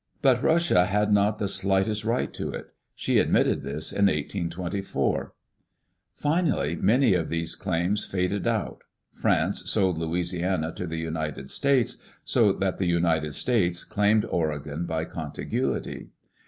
[0.23, 2.73] But Russia had not the slightest right to it.
[2.95, 5.31] She admitted this in 1824.
[6.15, 8.81] Finally many of these claims faded out.
[9.11, 15.05] France sold Louisiana to the United States; so that the United States claimed Oregon by
[15.05, 16.09] contiguity.